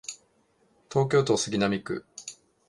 [0.91, 2.07] 東京都杉並区